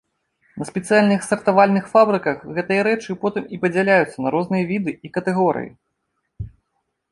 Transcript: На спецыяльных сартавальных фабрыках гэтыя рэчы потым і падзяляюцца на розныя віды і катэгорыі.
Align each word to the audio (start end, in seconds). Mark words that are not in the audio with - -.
На 0.59 0.65
спецыяльных 0.69 1.21
сартавальных 1.31 1.83
фабрыках 1.91 2.37
гэтыя 2.55 2.81
рэчы 2.89 3.11
потым 3.27 3.43
і 3.57 3.61
падзяляюцца 3.67 4.17
на 4.27 4.35
розныя 4.39 4.63
віды 4.75 4.91
і 5.09 5.15
катэгорыі. 5.21 5.71